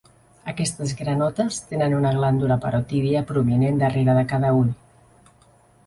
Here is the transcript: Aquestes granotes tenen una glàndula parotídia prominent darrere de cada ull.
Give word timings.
Aquestes 0.51 0.93
granotes 1.01 1.59
tenen 1.73 1.95
una 1.99 2.15
glàndula 2.17 2.59
parotídia 2.65 3.23
prominent 3.33 3.81
darrere 3.87 4.21
de 4.23 4.29
cada 4.35 4.55
ull. 4.63 4.77